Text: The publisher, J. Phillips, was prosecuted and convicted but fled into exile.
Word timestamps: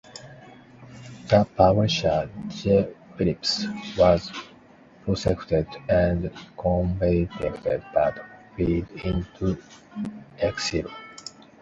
The 1.29 1.47
publisher, 1.55 2.27
J. 2.47 2.91
Phillips, 3.15 3.67
was 3.95 4.31
prosecuted 5.03 5.67
and 5.87 6.33
convicted 6.57 7.83
but 7.93 8.15
fled 8.55 8.87
into 9.05 9.61
exile. 10.39 10.89